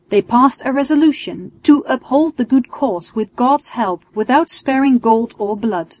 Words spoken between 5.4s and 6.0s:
blood."